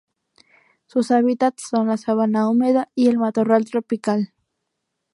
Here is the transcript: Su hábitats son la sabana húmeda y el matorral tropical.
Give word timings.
Su 0.87 1.05
hábitats 1.13 1.67
son 1.69 1.85
la 1.85 1.95
sabana 1.97 2.49
húmeda 2.49 2.89
y 2.95 3.07
el 3.07 3.19
matorral 3.19 3.65
tropical. 3.65 4.33